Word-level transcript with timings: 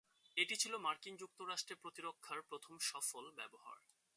এটি 0.37 0.55
ছিল 0.55 0.73
মার্কিন 0.77 1.15
যুক্তরাষ্ট্রে 1.15 1.75
প্রতিরক্ষার 1.75 2.39
প্রথম 2.41 2.73
সফল 2.81 3.25
ব্যবহার। 3.31 3.77